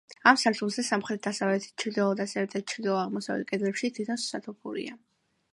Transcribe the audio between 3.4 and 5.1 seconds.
კედლებში თითო სათოფურია.